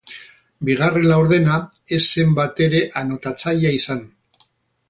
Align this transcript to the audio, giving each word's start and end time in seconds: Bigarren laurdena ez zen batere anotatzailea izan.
Bigarren 0.69 1.05
laurdena 1.11 1.59
ez 1.99 2.01
zen 2.15 2.35
batere 2.41 2.83
anotatzailea 3.03 3.79
izan. 3.81 4.05